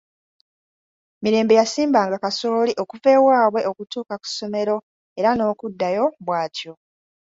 [1.23, 4.75] Mirembe yasimbanga kasooli okuva ewaabwe okutuuka ku ssomero
[5.19, 6.73] era n'okuddayo bw'atyo.